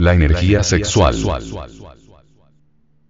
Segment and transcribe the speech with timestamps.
[0.00, 1.16] La energía sexual.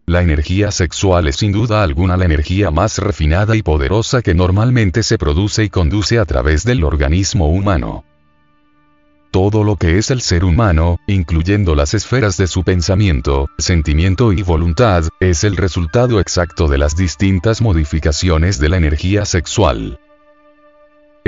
[0.06, 5.02] La energía sexual es sin duda alguna la energía más refinada y poderosa que normalmente
[5.02, 8.06] se produce y conduce a través del organismo humano.
[9.30, 14.40] Todo lo que es el ser humano, incluyendo las esferas de su pensamiento, sentimiento y
[14.40, 20.00] voluntad, es el resultado exacto de las distintas modificaciones de la energía sexual.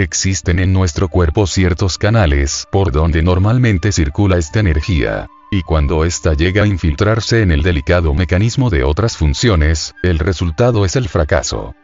[0.00, 5.28] Existen en nuestro cuerpo ciertos canales por donde normalmente circula esta energía.
[5.50, 10.86] Y cuando ésta llega a infiltrarse en el delicado mecanismo de otras funciones, el resultado
[10.86, 11.74] es el fracaso.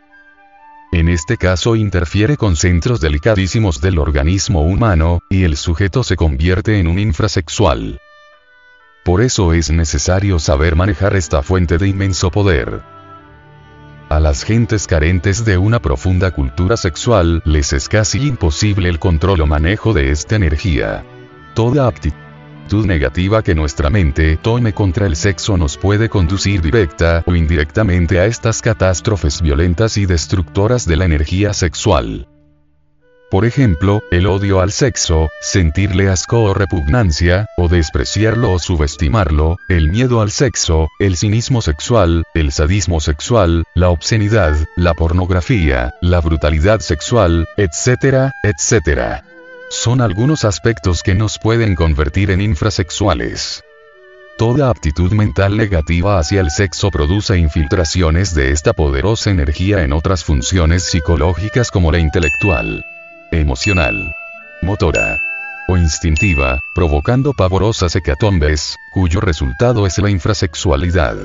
[0.92, 6.78] En este caso interfiere con centros delicadísimos del organismo humano, y el sujeto se convierte
[6.78, 8.00] en un infrasexual.
[9.04, 12.95] Por eso es necesario saber manejar esta fuente de inmenso poder.
[14.08, 19.40] A las gentes carentes de una profunda cultura sexual les es casi imposible el control
[19.40, 21.04] o manejo de esta energía.
[21.54, 27.34] Toda aptitud negativa que nuestra mente tome contra el sexo nos puede conducir directa o
[27.34, 32.28] indirectamente a estas catástrofes violentas y destructoras de la energía sexual.
[33.30, 39.90] Por ejemplo, el odio al sexo, sentirle asco o repugnancia, o despreciarlo o subestimarlo, el
[39.90, 46.78] miedo al sexo, el cinismo sexual, el sadismo sexual, la obscenidad, la pornografía, la brutalidad
[46.78, 49.24] sexual, etcétera, etcétera.
[49.70, 53.64] Son algunos aspectos que nos pueden convertir en infrasexuales.
[54.38, 60.22] Toda aptitud mental negativa hacia el sexo produce infiltraciones de esta poderosa energía en otras
[60.22, 62.84] funciones psicológicas como la intelectual,
[63.40, 64.14] emocional,
[64.62, 65.18] motora
[65.68, 71.16] o instintiva, provocando pavorosas hecatombes, cuyo resultado es la infrasexualidad.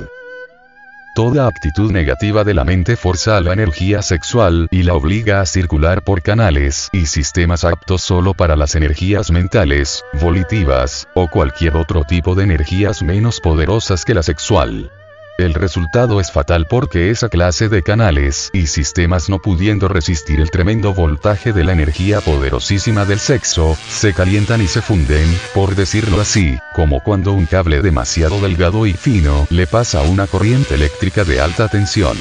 [1.14, 5.46] Toda actitud negativa de la mente forza a la energía sexual y la obliga a
[5.46, 12.04] circular por canales y sistemas aptos solo para las energías mentales, volitivas, o cualquier otro
[12.04, 14.90] tipo de energías menos poderosas que la sexual.
[15.38, 20.50] El resultado es fatal porque esa clase de canales y sistemas no pudiendo resistir el
[20.50, 26.20] tremendo voltaje de la energía poderosísima del sexo, se calientan y se funden, por decirlo
[26.20, 31.40] así, como cuando un cable demasiado delgado y fino le pasa una corriente eléctrica de
[31.40, 32.16] alta tensión.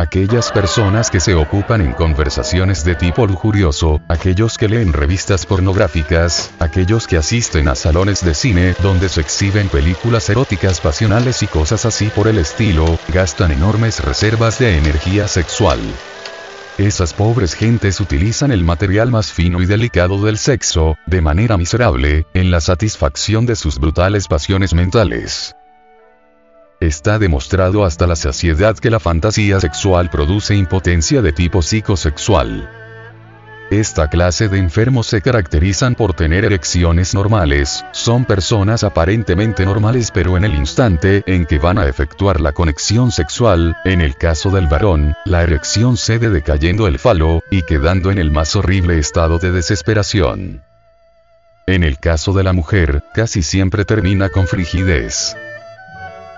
[0.00, 6.52] Aquellas personas que se ocupan en conversaciones de tipo lujurioso, aquellos que leen revistas pornográficas,
[6.60, 11.84] aquellos que asisten a salones de cine donde se exhiben películas eróticas pasionales y cosas
[11.84, 15.80] así por el estilo, gastan enormes reservas de energía sexual.
[16.78, 22.24] Esas pobres gentes utilizan el material más fino y delicado del sexo, de manera miserable,
[22.34, 25.56] en la satisfacción de sus brutales pasiones mentales.
[26.80, 32.70] Está demostrado hasta la saciedad que la fantasía sexual produce impotencia de tipo psicosexual.
[33.70, 40.36] Esta clase de enfermos se caracterizan por tener erecciones normales, son personas aparentemente normales pero
[40.36, 44.68] en el instante en que van a efectuar la conexión sexual, en el caso del
[44.68, 49.50] varón, la erección cede decayendo el falo, y quedando en el más horrible estado de
[49.50, 50.62] desesperación.
[51.66, 55.36] En el caso de la mujer, casi siempre termina con frigidez.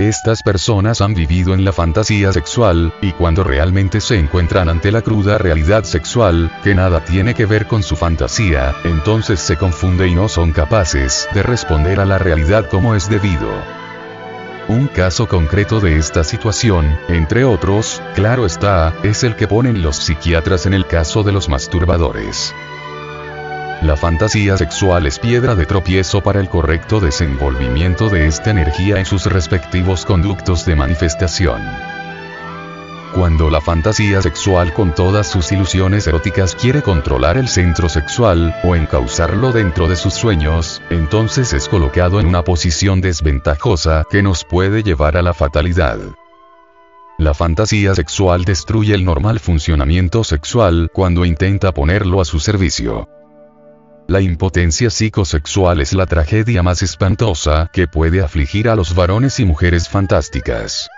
[0.00, 5.02] Estas personas han vivido en la fantasía sexual, y cuando realmente se encuentran ante la
[5.02, 10.14] cruda realidad sexual, que nada tiene que ver con su fantasía, entonces se confunde y
[10.14, 13.50] no son capaces de responder a la realidad como es debido.
[14.68, 19.96] Un caso concreto de esta situación, entre otros, claro está, es el que ponen los
[19.96, 22.54] psiquiatras en el caso de los masturbadores.
[23.82, 29.06] La fantasía sexual es piedra de tropiezo para el correcto desenvolvimiento de esta energía en
[29.06, 31.62] sus respectivos conductos de manifestación.
[33.14, 38.76] Cuando la fantasía sexual con todas sus ilusiones eróticas quiere controlar el centro sexual, o
[38.76, 44.82] encauzarlo dentro de sus sueños, entonces es colocado en una posición desventajosa que nos puede
[44.82, 45.98] llevar a la fatalidad.
[47.16, 53.08] La fantasía sexual destruye el normal funcionamiento sexual cuando intenta ponerlo a su servicio.
[54.10, 59.44] La impotencia psicosexual es la tragedia más espantosa que puede afligir a los varones y
[59.44, 60.90] mujeres fantásticas.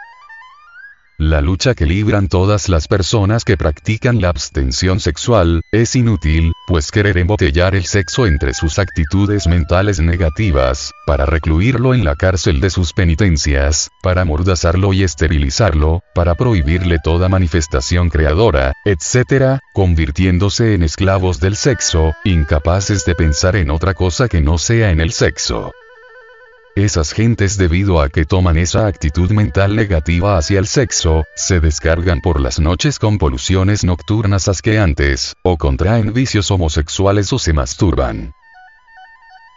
[1.25, 6.91] La lucha que libran todas las personas que practican la abstención sexual, es inútil, pues
[6.91, 12.71] querer embotellar el sexo entre sus actitudes mentales negativas, para recluirlo en la cárcel de
[12.71, 21.39] sus penitencias, para amordazarlo y esterilizarlo, para prohibirle toda manifestación creadora, etc., convirtiéndose en esclavos
[21.39, 25.71] del sexo, incapaces de pensar en otra cosa que no sea en el sexo.
[26.75, 32.23] Esas gentes debido a que toman esa actitud mental negativa hacia el sexo, se descargan
[32.23, 38.33] por las noches con poluciones nocturnas asqueantes, o contraen vicios homosexuales o se masturban.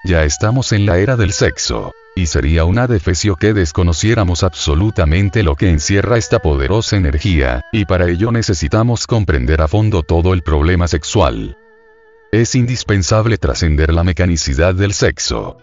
[0.04, 1.94] Ya estamos en la era del sexo.
[2.18, 8.08] Y sería una defecio que desconociéramos absolutamente lo que encierra esta poderosa energía, y para
[8.08, 11.58] ello necesitamos comprender a fondo todo el problema sexual.
[12.32, 15.58] Es indispensable trascender la mecanicidad del sexo.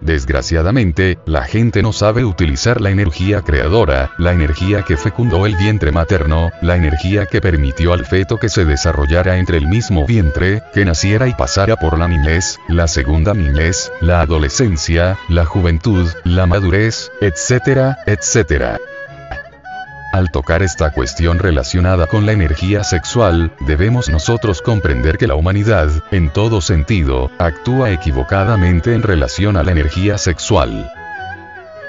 [0.00, 5.92] Desgraciadamente, la gente no sabe utilizar la energía creadora, la energía que fecundó el vientre
[5.92, 10.84] materno, la energía que permitió al feto que se desarrollara entre el mismo vientre, que
[10.84, 17.10] naciera y pasara por la niñez, la segunda niñez, la adolescencia, la juventud, la madurez,
[17.20, 18.78] etcétera, etcétera.
[20.12, 25.88] Al tocar esta cuestión relacionada con la energía sexual, debemos nosotros comprender que la humanidad,
[26.10, 30.90] en todo sentido, actúa equivocadamente en relación a la energía sexual.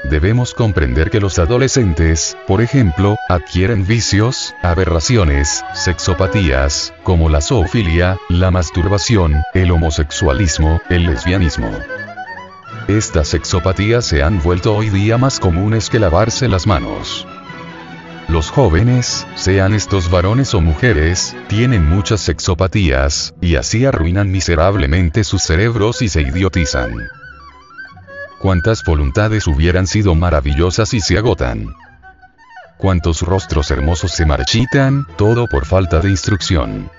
[0.03, 8.51] Debemos comprender que los adolescentes, por ejemplo, adquieren vicios, aberraciones, sexopatías, como la zoofilia, la
[8.51, 11.71] masturbación, el homosexualismo, el lesbianismo.
[12.87, 17.27] Estas sexopatías se han vuelto hoy día más comunes que lavarse las manos.
[18.31, 25.43] Los jóvenes, sean estos varones o mujeres, tienen muchas sexopatías, y así arruinan miserablemente sus
[25.43, 27.09] cerebros y se idiotizan.
[28.39, 31.75] ¿Cuántas voluntades hubieran sido maravillosas y se agotan?
[32.77, 36.89] ¿Cuántos rostros hermosos se marchitan, todo por falta de instrucción?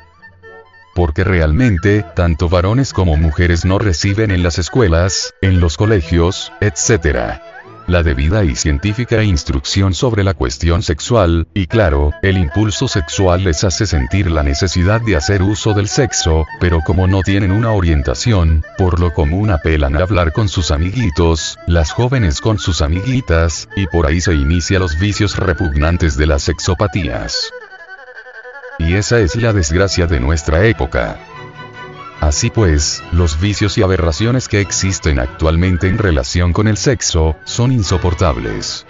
[0.94, 7.51] Porque realmente, tanto varones como mujeres no reciben en las escuelas, en los colegios, etc
[7.92, 13.64] la debida y científica instrucción sobre la cuestión sexual, y claro, el impulso sexual les
[13.64, 18.64] hace sentir la necesidad de hacer uso del sexo, pero como no tienen una orientación,
[18.78, 23.86] por lo común apelan a hablar con sus amiguitos, las jóvenes con sus amiguitas, y
[23.86, 27.52] por ahí se inicia los vicios repugnantes de las sexopatías.
[28.78, 31.18] Y esa es la desgracia de nuestra época.
[32.32, 37.72] Así pues, los vicios y aberraciones que existen actualmente en relación con el sexo, son
[37.72, 38.86] insoportables.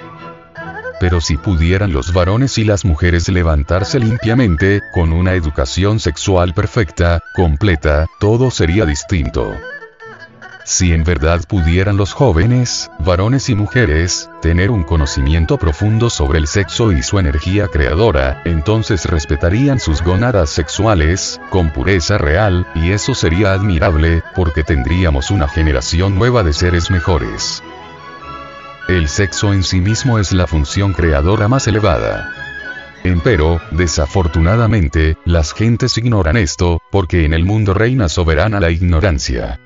[1.00, 7.18] Pero si pudieran los varones y las mujeres levantarse limpiamente, con una educación sexual perfecta,
[7.34, 9.52] completa, todo sería distinto.
[10.64, 16.46] Si en verdad pudieran los jóvenes, varones y mujeres, tener un conocimiento profundo sobre el
[16.46, 23.14] sexo y su energía creadora, entonces respetarían sus gónadas sexuales, con pureza real, y eso
[23.14, 27.60] sería admirable, porque tendríamos una generación nueva de seres mejores.
[28.88, 32.30] El sexo en sí mismo es la función creadora más elevada.
[33.02, 39.58] Empero, desafortunadamente, las gentes ignoran esto, porque en el mundo reina soberana la ignorancia.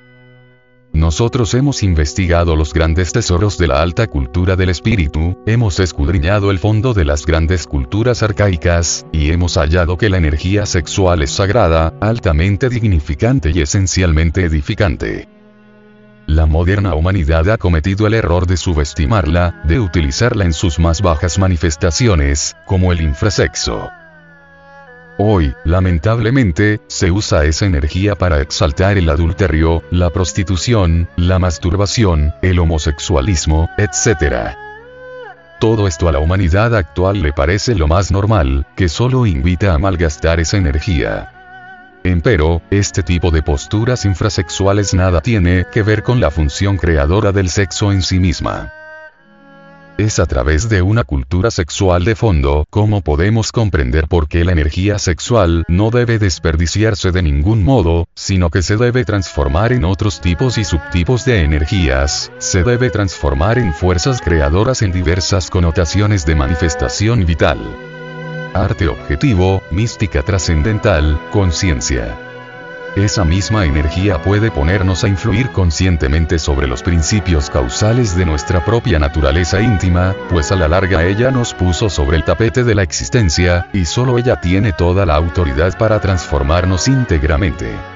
[0.93, 6.59] Nosotros hemos investigado los grandes tesoros de la alta cultura del espíritu, hemos escudriñado el
[6.59, 11.93] fondo de las grandes culturas arcaicas, y hemos hallado que la energía sexual es sagrada,
[12.01, 15.29] altamente dignificante y esencialmente edificante.
[16.27, 21.39] La moderna humanidad ha cometido el error de subestimarla, de utilizarla en sus más bajas
[21.39, 23.91] manifestaciones, como el infrasexo.
[25.19, 32.59] Hoy, lamentablemente, se usa esa energía para exaltar el adulterio, la prostitución, la masturbación, el
[32.59, 34.55] homosexualismo, etc.
[35.59, 39.79] Todo esto a la humanidad actual le parece lo más normal, que solo invita a
[39.79, 41.33] malgastar esa energía.
[42.05, 47.49] Empero, este tipo de posturas infrasexuales nada tiene que ver con la función creadora del
[47.49, 48.71] sexo en sí misma.
[49.99, 54.53] Es a través de una cultura sexual de fondo como podemos comprender por qué la
[54.53, 60.21] energía sexual no debe desperdiciarse de ningún modo, sino que se debe transformar en otros
[60.21, 66.35] tipos y subtipos de energías, se debe transformar en fuerzas creadoras en diversas connotaciones de
[66.35, 67.59] manifestación vital.
[68.53, 72.26] Arte objetivo, mística trascendental, conciencia.
[72.97, 78.99] Esa misma energía puede ponernos a influir conscientemente sobre los principios causales de nuestra propia
[78.99, 83.69] naturaleza íntima, pues a la larga ella nos puso sobre el tapete de la existencia,
[83.75, 87.96] y solo ella tiene toda la autoridad para transformarnos íntegramente.